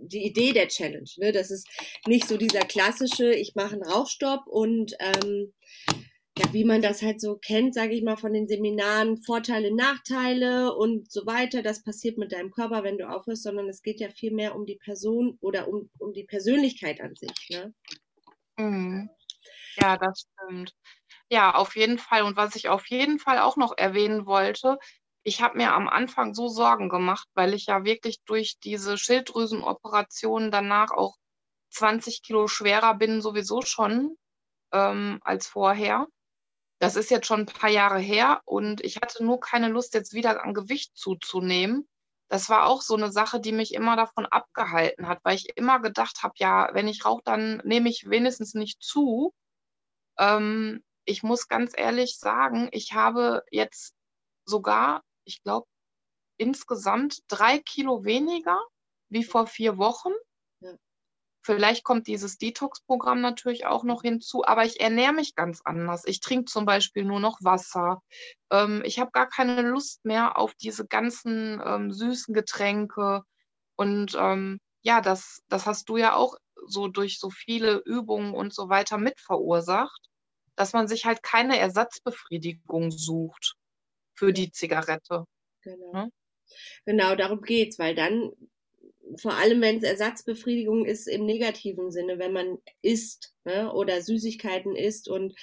die 0.07 0.25
Idee 0.25 0.53
der 0.53 0.67
Challenge. 0.67 1.09
Ne? 1.17 1.31
Das 1.31 1.51
ist 1.51 1.67
nicht 2.07 2.27
so 2.27 2.37
dieser 2.37 2.61
klassische, 2.61 3.33
ich 3.33 3.55
mache 3.55 3.73
einen 3.73 3.83
Rauchstopp 3.83 4.47
und 4.47 4.95
ähm, 4.99 5.53
ja, 6.37 6.51
wie 6.51 6.63
man 6.65 6.81
das 6.81 7.03
halt 7.03 7.21
so 7.21 7.35
kennt, 7.35 7.75
sage 7.75 7.93
ich 7.93 8.03
mal, 8.03 8.17
von 8.17 8.33
den 8.33 8.47
Seminaren, 8.47 9.17
Vorteile, 9.17 9.73
Nachteile 9.73 10.73
und 10.75 11.11
so 11.11 11.27
weiter. 11.27 11.61
Das 11.61 11.83
passiert 11.83 12.17
mit 12.17 12.31
deinem 12.31 12.49
Körper, 12.49 12.83
wenn 12.83 12.97
du 12.97 13.07
aufhörst, 13.07 13.43
sondern 13.43 13.69
es 13.69 13.83
geht 13.83 13.99
ja 13.99 14.09
viel 14.09 14.31
mehr 14.31 14.55
um 14.55 14.65
die 14.65 14.77
Person 14.77 15.37
oder 15.41 15.67
um, 15.67 15.91
um 15.99 16.11
die 16.11 16.23
Persönlichkeit 16.23 17.01
an 17.01 17.15
sich. 17.15 17.49
Ne? 17.51 17.73
Mhm. 18.57 19.09
Ja, 19.79 19.97
das 19.97 20.25
stimmt. 20.25 20.73
Ja, 21.29 21.53
auf 21.55 21.75
jeden 21.75 21.99
Fall. 21.99 22.23
Und 22.23 22.35
was 22.35 22.55
ich 22.55 22.67
auf 22.69 22.87
jeden 22.87 23.19
Fall 23.19 23.39
auch 23.39 23.57
noch 23.57 23.77
erwähnen 23.77 24.25
wollte, 24.25 24.79
ich 25.23 25.41
habe 25.41 25.57
mir 25.57 25.73
am 25.73 25.87
Anfang 25.87 26.33
so 26.33 26.49
Sorgen 26.49 26.89
gemacht, 26.89 27.27
weil 27.33 27.53
ich 27.53 27.67
ja 27.67 27.85
wirklich 27.85 28.21
durch 28.25 28.59
diese 28.59 28.97
Schilddrüsenoperation 28.97 30.51
danach 30.51 30.91
auch 30.91 31.15
20 31.71 32.21
Kilo 32.23 32.47
schwerer 32.47 32.95
bin, 32.95 33.21
sowieso 33.21 33.61
schon 33.61 34.17
ähm, 34.73 35.19
als 35.23 35.47
vorher. 35.47 36.07
Das 36.79 36.97
ist 36.97 37.09
jetzt 37.09 37.27
schon 37.27 37.41
ein 37.41 37.45
paar 37.45 37.69
Jahre 37.69 37.99
her 37.99 38.41
und 38.45 38.81
ich 38.81 38.97
hatte 38.97 39.23
nur 39.23 39.39
keine 39.39 39.69
Lust, 39.69 39.93
jetzt 39.93 40.13
wieder 40.13 40.43
an 40.43 40.53
Gewicht 40.53 40.97
zuzunehmen. 40.97 41.87
Das 42.27 42.49
war 42.49 42.67
auch 42.67 42.81
so 42.81 42.95
eine 42.95 43.11
Sache, 43.11 43.39
die 43.39 43.51
mich 43.51 43.73
immer 43.73 43.95
davon 43.95 44.25
abgehalten 44.25 45.07
hat, 45.07 45.19
weil 45.23 45.35
ich 45.35 45.55
immer 45.55 45.79
gedacht 45.79 46.23
habe, 46.23 46.33
ja, 46.37 46.69
wenn 46.73 46.87
ich 46.87 47.05
rauche, 47.05 47.21
dann 47.23 47.61
nehme 47.63 47.89
ich 47.89 48.09
wenigstens 48.09 48.53
nicht 48.55 48.81
zu. 48.81 49.33
Ähm, 50.17 50.83
ich 51.05 51.23
muss 51.23 51.47
ganz 51.47 51.73
ehrlich 51.77 52.17
sagen, 52.17 52.69
ich 52.71 52.93
habe 52.93 53.43
jetzt 53.51 53.93
sogar 54.45 55.03
ich 55.25 55.43
glaube, 55.43 55.67
insgesamt 56.37 57.19
drei 57.27 57.59
Kilo 57.59 58.03
weniger 58.03 58.59
wie 59.09 59.23
vor 59.23 59.47
vier 59.47 59.77
Wochen. 59.77 60.11
Ja. 60.61 60.75
Vielleicht 61.45 61.83
kommt 61.83 62.07
dieses 62.07 62.37
Detox-Programm 62.37 63.21
natürlich 63.21 63.65
auch 63.65 63.83
noch 63.83 64.01
hinzu, 64.01 64.45
aber 64.45 64.65
ich 64.65 64.79
ernähre 64.79 65.13
mich 65.13 65.35
ganz 65.35 65.61
anders. 65.63 66.03
Ich 66.05 66.19
trinke 66.19 66.45
zum 66.45 66.65
Beispiel 66.65 67.05
nur 67.05 67.19
noch 67.19 67.39
Wasser. 67.41 68.01
Ähm, 68.49 68.81
ich 68.85 68.99
habe 68.99 69.11
gar 69.11 69.27
keine 69.27 69.61
Lust 69.61 70.05
mehr 70.05 70.37
auf 70.37 70.53
diese 70.55 70.87
ganzen 70.87 71.61
ähm, 71.63 71.91
süßen 71.91 72.33
Getränke. 72.33 73.23
Und 73.75 74.15
ähm, 74.17 74.59
ja, 74.81 75.01
das, 75.01 75.41
das 75.49 75.65
hast 75.65 75.89
du 75.89 75.97
ja 75.97 76.15
auch 76.15 76.35
so 76.65 76.87
durch 76.87 77.19
so 77.19 77.29
viele 77.29 77.81
Übungen 77.85 78.33
und 78.33 78.53
so 78.53 78.69
weiter 78.69 78.97
mit 78.97 79.19
verursacht, 79.19 80.09
dass 80.55 80.73
man 80.73 80.87
sich 80.87 81.05
halt 81.05 81.23
keine 81.23 81.57
Ersatzbefriedigung 81.57 82.91
sucht 82.91 83.57
für 84.15 84.33
die 84.33 84.51
Zigarette. 84.51 85.25
Genau. 85.61 85.93
Hm? 85.93 86.11
Genau, 86.85 87.15
darum 87.15 87.41
geht's, 87.41 87.79
weil 87.79 87.95
dann, 87.95 88.31
vor 89.17 89.35
allem 89.35 89.61
wenn 89.61 89.77
es 89.77 89.83
Ersatzbefriedigung 89.83 90.85
ist 90.85 91.07
im 91.07 91.25
negativen 91.25 91.91
Sinne, 91.91 92.19
wenn 92.19 92.33
man 92.33 92.57
isst 92.81 93.33
ne, 93.43 93.71
oder 93.71 94.01
Süßigkeiten 94.01 94.75
isst 94.75 95.07
und 95.07 95.35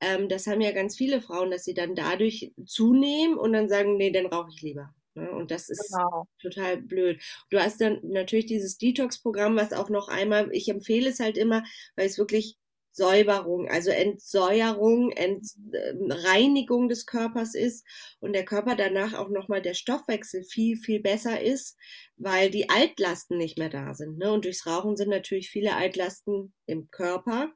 ähm, 0.00 0.28
das 0.28 0.46
haben 0.46 0.60
ja 0.60 0.72
ganz 0.72 0.96
viele 0.96 1.20
Frauen, 1.20 1.50
dass 1.50 1.64
sie 1.64 1.74
dann 1.74 1.94
dadurch 1.94 2.52
zunehmen 2.64 3.38
und 3.38 3.52
dann 3.52 3.68
sagen, 3.68 3.96
nee, 3.96 4.10
dann 4.10 4.26
rauche 4.26 4.50
ich 4.54 4.62
lieber. 4.62 4.94
Ne? 5.14 5.30
Und 5.30 5.50
das 5.50 5.68
ist 5.68 5.92
genau. 5.92 6.26
total 6.40 6.78
blöd. 6.78 7.20
Du 7.50 7.58
hast 7.58 7.80
dann 7.80 8.00
natürlich 8.02 8.46
dieses 8.46 8.78
Detox-Programm, 8.78 9.56
was 9.56 9.72
auch 9.72 9.90
noch 9.90 10.08
einmal, 10.08 10.48
ich 10.52 10.68
empfehle 10.68 11.10
es 11.10 11.20
halt 11.20 11.36
immer, 11.36 11.64
weil 11.96 12.06
es 12.06 12.18
wirklich 12.18 12.56
Säuberung, 12.98 13.68
also 13.68 13.90
Entsäuerung, 13.90 15.12
Entreinigung 15.12 16.82
ähm, 16.82 16.88
des 16.88 17.06
Körpers 17.06 17.54
ist 17.54 17.86
und 18.20 18.34
der 18.34 18.44
Körper 18.44 18.74
danach 18.74 19.14
auch 19.14 19.28
nochmal 19.28 19.62
der 19.62 19.74
Stoffwechsel 19.74 20.42
viel, 20.42 20.76
viel 20.76 21.00
besser 21.00 21.40
ist, 21.40 21.78
weil 22.16 22.50
die 22.50 22.68
Altlasten 22.68 23.38
nicht 23.38 23.56
mehr 23.56 23.70
da 23.70 23.94
sind. 23.94 24.18
Ne? 24.18 24.32
Und 24.32 24.44
durchs 24.44 24.66
Rauchen 24.66 24.96
sind 24.96 25.10
natürlich 25.10 25.48
viele 25.48 25.76
Altlasten 25.76 26.52
im 26.66 26.90
Körper. 26.90 27.52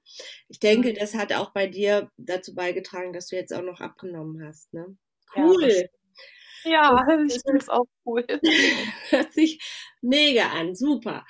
Ich 0.48 0.60
denke, 0.60 0.90
mhm. 0.90 0.94
das 0.94 1.14
hat 1.14 1.32
auch 1.32 1.52
bei 1.52 1.66
dir 1.66 2.08
dazu 2.16 2.54
beigetragen, 2.54 3.12
dass 3.12 3.26
du 3.26 3.36
jetzt 3.36 3.52
auch 3.52 3.62
noch 3.62 3.80
abgenommen 3.80 4.46
hast. 4.46 4.72
Ne? 4.72 4.96
Cool. 5.36 5.88
Ja, 6.62 7.04
ja 7.06 7.24
ich 7.26 7.40
finde 7.44 7.58
es 7.58 7.68
auch 7.68 7.86
cool. 8.06 8.24
Hört 9.10 9.32
sich 9.32 9.60
mega 10.00 10.52
an, 10.52 10.76
super 10.76 11.24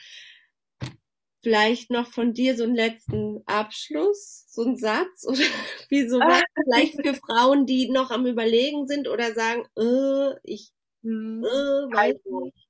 vielleicht 1.42 1.90
noch 1.90 2.06
von 2.06 2.32
dir 2.32 2.56
so 2.56 2.64
einen 2.64 2.74
letzten 2.74 3.42
Abschluss, 3.46 4.44
so 4.48 4.62
einen 4.62 4.76
Satz 4.76 5.24
oder 5.26 5.44
wie 5.88 6.08
so 6.08 6.18
was, 6.18 6.42
vielleicht 6.64 6.94
für 6.94 7.14
Frauen, 7.14 7.66
die 7.66 7.90
noch 7.90 8.10
am 8.10 8.26
Überlegen 8.26 8.86
sind 8.86 9.08
oder 9.08 9.34
sagen, 9.34 9.66
äh, 9.76 10.38
ich 10.44 10.70
hm. 11.02 11.44
äh, 11.44 11.94
weiß 11.94 12.16
also, 12.24 12.40
nicht. 12.44 12.68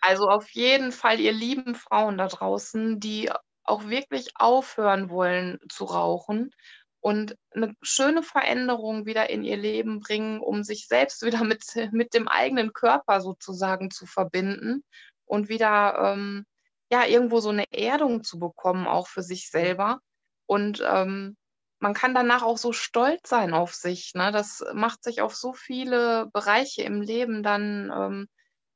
Also 0.00 0.28
auf 0.28 0.50
jeden 0.50 0.90
Fall, 0.90 1.20
ihr 1.20 1.32
lieben 1.32 1.74
Frauen 1.74 2.18
da 2.18 2.26
draußen, 2.28 2.98
die 2.98 3.30
auch 3.64 3.88
wirklich 3.88 4.30
aufhören 4.34 5.10
wollen 5.10 5.60
zu 5.68 5.84
rauchen 5.84 6.52
und 7.00 7.36
eine 7.50 7.74
schöne 7.82 8.22
Veränderung 8.22 9.06
wieder 9.06 9.30
in 9.30 9.44
ihr 9.44 9.56
Leben 9.56 10.00
bringen, 10.00 10.40
um 10.40 10.64
sich 10.64 10.86
selbst 10.88 11.22
wieder 11.26 11.44
mit, 11.44 11.64
mit 11.92 12.14
dem 12.14 12.28
eigenen 12.28 12.72
Körper 12.72 13.20
sozusagen 13.20 13.90
zu 13.90 14.06
verbinden 14.06 14.84
und 15.24 15.48
wieder 15.48 16.14
ähm, 16.14 16.46
ja, 16.92 17.06
irgendwo 17.06 17.40
so 17.40 17.48
eine 17.48 17.64
Erdung 17.72 18.22
zu 18.22 18.38
bekommen, 18.38 18.86
auch 18.86 19.08
für 19.08 19.22
sich 19.22 19.48
selber. 19.48 20.00
Und 20.46 20.84
ähm, 20.86 21.36
man 21.80 21.94
kann 21.94 22.14
danach 22.14 22.42
auch 22.42 22.58
so 22.58 22.72
stolz 22.72 23.30
sein 23.30 23.54
auf 23.54 23.74
sich. 23.74 24.12
Ne? 24.14 24.30
Das 24.30 24.62
macht 24.74 25.02
sich 25.02 25.22
auf 25.22 25.34
so 25.34 25.54
viele 25.54 26.28
Bereiche 26.34 26.82
im 26.82 27.00
Leben 27.00 27.42
dann 27.42 27.90
ähm, 27.96 28.28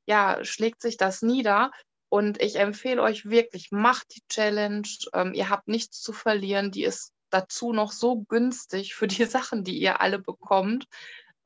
ja, 0.07 0.43
schlägt 0.43 0.81
sich 0.81 0.97
das 0.97 1.21
nieder. 1.21 1.71
Und 2.09 2.41
ich 2.41 2.55
empfehle 2.55 3.03
euch 3.03 3.29
wirklich, 3.29 3.71
macht 3.71 4.15
die 4.15 4.23
Challenge. 4.29 4.87
Ähm, 5.13 5.33
ihr 5.35 5.49
habt 5.49 5.67
nichts 5.67 6.01
zu 6.01 6.11
verlieren. 6.11 6.71
Die 6.71 6.85
ist 6.85 7.11
dazu 7.29 7.71
noch 7.71 7.91
so 7.91 8.21
günstig 8.27 8.95
für 8.95 9.07
die 9.07 9.25
Sachen, 9.25 9.63
die 9.63 9.77
ihr 9.77 10.01
alle 10.01 10.17
bekommt. 10.17 10.85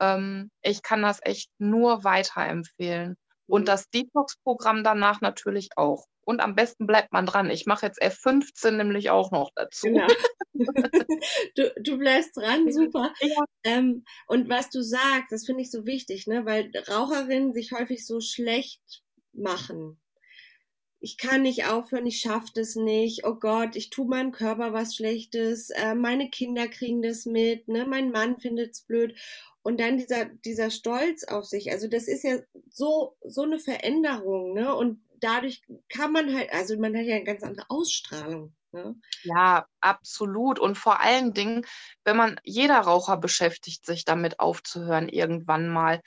Ähm, 0.00 0.50
ich 0.62 0.82
kann 0.82 1.02
das 1.02 1.20
echt 1.22 1.50
nur 1.58 2.02
weiterempfehlen. 2.02 3.16
Und 3.46 3.62
mhm. 3.62 3.66
das 3.66 3.90
Detox-Programm 3.90 4.84
danach 4.84 5.20
natürlich 5.20 5.70
auch. 5.76 6.06
Und 6.24 6.40
am 6.40 6.54
besten 6.54 6.86
bleibt 6.86 7.12
man 7.12 7.26
dran. 7.26 7.50
Ich 7.50 7.66
mache 7.66 7.86
jetzt 7.86 8.00
F15 8.00 8.72
nämlich 8.72 9.10
auch 9.10 9.32
noch 9.32 9.50
dazu. 9.54 9.88
Genau. 9.88 10.06
du, 11.56 11.72
du 11.82 11.98
bleibst 11.98 12.36
dran, 12.36 12.72
super. 12.72 13.12
Ja. 13.20 13.44
Ähm, 13.64 14.04
und 14.26 14.48
was 14.48 14.70
du 14.70 14.82
sagst, 14.82 15.32
das 15.32 15.46
finde 15.46 15.62
ich 15.62 15.70
so 15.70 15.86
wichtig, 15.86 16.26
ne? 16.26 16.44
weil 16.44 16.70
Raucherinnen 16.88 17.52
sich 17.52 17.72
häufig 17.72 18.06
so 18.06 18.20
schlecht 18.20 19.02
machen 19.32 20.01
ich 21.02 21.18
kann 21.18 21.42
nicht 21.42 21.66
aufhören, 21.66 22.06
ich 22.06 22.20
schaffe 22.20 22.52
das 22.54 22.76
nicht, 22.76 23.26
oh 23.26 23.34
Gott, 23.34 23.74
ich 23.74 23.90
tue 23.90 24.06
meinem 24.06 24.30
Körper 24.30 24.72
was 24.72 24.94
Schlechtes, 24.94 25.70
äh, 25.70 25.94
meine 25.94 26.30
Kinder 26.30 26.68
kriegen 26.68 27.02
das 27.02 27.26
mit, 27.26 27.66
ne, 27.66 27.84
mein 27.86 28.12
Mann 28.12 28.38
findet's 28.38 28.82
blöd. 28.82 29.18
Und 29.62 29.80
dann 29.80 29.96
dieser, 29.96 30.26
dieser 30.26 30.70
Stolz 30.70 31.24
auf 31.24 31.44
sich, 31.44 31.72
also 31.72 31.88
das 31.88 32.06
ist 32.06 32.22
ja 32.22 32.38
so, 32.70 33.16
so 33.24 33.42
eine 33.42 33.58
Veränderung, 33.58 34.54
ne? 34.54 34.74
Und 34.74 35.00
dadurch 35.20 35.62
kann 35.88 36.12
man 36.12 36.34
halt, 36.34 36.52
also 36.52 36.78
man 36.78 36.96
hat 36.96 37.04
ja 37.04 37.16
eine 37.16 37.24
ganz 37.24 37.42
andere 37.42 37.66
Ausstrahlung. 37.68 38.54
Ne? 38.72 38.96
Ja, 39.22 39.66
absolut. 39.80 40.58
Und 40.58 40.78
vor 40.78 41.00
allen 41.00 41.34
Dingen, 41.34 41.66
wenn 42.04 42.16
man, 42.16 42.40
jeder 42.42 42.78
Raucher 42.78 43.16
beschäftigt 43.18 43.84
sich 43.84 44.04
damit 44.04 44.40
aufzuhören 44.40 45.08
irgendwann 45.08 45.68
mal 45.68 46.00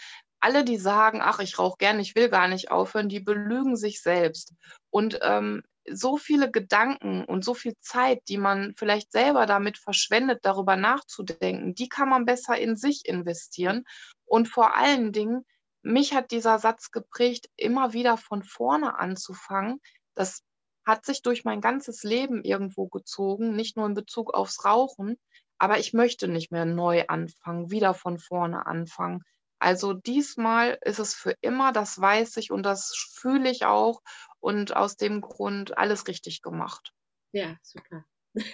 alle, 0.46 0.64
die 0.64 0.78
sagen, 0.78 1.22
ach, 1.24 1.40
ich 1.40 1.58
rauche 1.58 1.78
gern, 1.80 2.00
ich 2.00 2.14
will 2.14 2.30
gar 2.30 2.48
nicht 2.48 2.70
aufhören, 2.70 3.10
die 3.10 3.20
belügen 3.20 3.76
sich 3.76 4.04
selbst. 4.04 4.54
Und 4.92 5.18
ähm, 5.24 5.64
so 5.92 6.18
viele 6.18 6.52
Gedanken 6.52 7.26
und 7.26 7.44
so 7.44 7.56
viel 7.56 7.74
Zeit, 7.80 8.22
die 8.28 8.38
man 8.38 8.76
vielleicht 8.78 9.12
selber 9.12 9.48
damit 9.48 9.80
verschwendet, 9.80 10.42
darüber 10.44 10.76
nachzudenken, 10.76 11.74
die 11.74 11.90
kann 11.90 12.10
man 12.10 12.26
besser 12.26 12.60
in 12.60 12.76
sich 12.76 13.08
investieren. 13.08 13.86
Und 14.24 14.48
vor 14.48 14.78
allen 14.78 15.12
Dingen, 15.12 15.46
mich 15.82 16.14
hat 16.14 16.30
dieser 16.30 16.60
Satz 16.60 16.92
geprägt, 16.92 17.50
immer 17.56 17.94
wieder 17.94 18.16
von 18.16 18.44
vorne 18.44 19.00
anzufangen. 19.00 19.82
Das 20.14 20.44
hat 20.86 21.08
sich 21.08 21.24
durch 21.24 21.44
mein 21.44 21.60
ganzes 21.60 22.04
Leben 22.04 22.44
irgendwo 22.44 22.88
gezogen, 22.88 23.56
nicht 23.56 23.78
nur 23.78 23.88
in 23.88 23.96
Bezug 23.96 24.36
aufs 24.36 24.64
Rauchen. 24.64 25.18
Aber 25.58 25.80
ich 25.80 25.94
möchte 25.94 26.28
nicht 26.28 26.52
mehr 26.52 26.66
neu 26.66 27.06
anfangen, 27.08 27.72
wieder 27.72 27.96
von 27.96 28.20
vorne 28.20 28.68
anfangen. 28.68 29.24
Also 29.66 29.94
diesmal 29.94 30.78
ist 30.86 31.00
es 31.00 31.16
für 31.16 31.36
immer, 31.42 31.72
das 31.72 32.00
weiß 32.00 32.38
ich 32.38 32.52
und 32.52 32.62
das 32.62 32.94
fühle 33.16 33.50
ich 33.50 33.66
auch 33.66 34.04
und 34.40 34.76
aus 34.76 34.96
dem 34.96 35.22
Grund 35.22 35.76
alles 35.76 36.08
richtig 36.08 36.44
gemacht. 36.44 36.94
Ja, 37.32 37.58
super. 37.64 38.06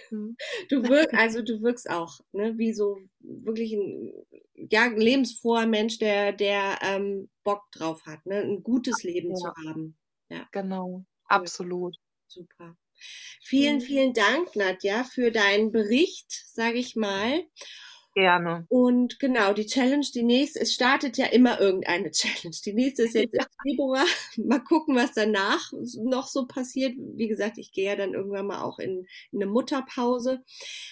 Mhm. 0.09 0.37
Du 0.69 0.87
wirkst, 0.87 1.13
also 1.13 1.41
du 1.41 1.61
wirkst 1.61 1.89
auch, 1.89 2.21
ne, 2.31 2.57
wie 2.57 2.71
so 2.71 2.97
wirklich 3.19 3.73
ein, 3.73 4.13
ja, 4.55 4.83
ein 4.83 4.95
lebensfroher 4.95 5.65
Mensch, 5.65 5.99
der, 5.99 6.31
der 6.31 6.79
ähm, 6.81 7.29
Bock 7.43 7.69
drauf 7.73 8.05
hat, 8.05 8.25
ne, 8.25 8.37
ein 8.37 8.63
gutes 8.63 9.03
Leben 9.03 9.31
ja. 9.31 9.35
zu 9.35 9.47
haben. 9.65 9.97
Ja. 10.29 10.47
Genau, 10.53 11.03
absolut. 11.25 11.97
Super. 12.27 12.77
Vielen, 13.41 13.79
mhm. 13.79 13.81
vielen 13.81 14.13
Dank, 14.13 14.55
Nadja, 14.55 15.03
für 15.03 15.29
deinen 15.29 15.73
Bericht, 15.73 16.31
sage 16.31 16.77
ich 16.77 16.95
mal. 16.95 17.43
Gerne. 18.13 18.65
Und 18.67 19.19
genau, 19.19 19.53
die 19.53 19.65
Challenge, 19.65 20.05
die 20.13 20.23
nächste, 20.23 20.59
es 20.59 20.73
startet 20.73 21.17
ja 21.17 21.27
immer 21.27 21.61
irgendeine 21.61 22.11
Challenge. 22.11 22.55
Die 22.65 22.73
nächste 22.73 23.03
ist 23.03 23.15
jetzt 23.15 23.33
ja. 23.33 23.43
im 23.43 23.71
Februar. 23.71 24.05
Mal 24.37 24.59
gucken, 24.59 24.95
was 24.95 25.13
danach 25.13 25.71
noch 26.03 26.27
so 26.27 26.45
passiert. 26.45 26.93
Wie 26.97 27.27
gesagt, 27.27 27.57
ich 27.57 27.71
gehe 27.71 27.85
ja 27.85 27.95
dann 27.95 28.13
irgendwann 28.13 28.47
mal 28.47 28.63
auch 28.63 28.79
in, 28.79 29.05
in 29.31 29.41
eine 29.41 29.49
Mutterpause. 29.49 30.43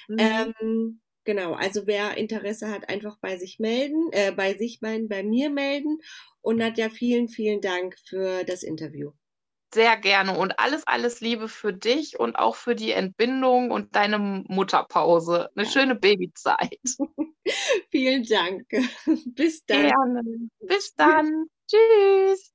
Mhm. 0.07 0.17
Ähm, 0.17 1.01
genau, 1.25 1.53
also 1.53 1.87
wer 1.87 2.17
Interesse 2.17 2.69
hat, 2.69 2.87
einfach 2.87 3.17
bei 3.19 3.37
sich 3.37 3.59
melden, 3.59 4.09
äh, 4.11 4.31
bei 4.31 4.53
sich 4.53 4.79
bei, 4.79 5.01
bei 5.07 5.23
mir 5.23 5.49
melden. 5.49 5.99
Und 6.41 6.57
Nadja, 6.57 6.89
vielen, 6.89 7.27
vielen 7.27 7.59
Dank 7.59 7.97
für 8.05 8.45
das 8.45 8.63
Interview 8.63 9.11
sehr 9.73 9.97
gerne 9.97 10.37
und 10.37 10.59
alles, 10.59 10.85
alles 10.87 11.21
Liebe 11.21 11.47
für 11.47 11.73
dich 11.73 12.19
und 12.19 12.35
auch 12.35 12.55
für 12.55 12.75
die 12.75 12.91
Entbindung 12.91 13.71
und 13.71 13.95
deine 13.95 14.19
Mutterpause. 14.19 15.49
Eine 15.55 15.65
schöne 15.65 15.95
Babyzeit. 15.95 16.79
Vielen 17.89 18.23
Dank. 18.23 18.67
Bis 19.35 19.65
dann. 19.65 19.81
Gerne. 19.81 20.21
Bis 20.59 20.95
dann. 20.95 21.45
Tschüss. 21.69 22.53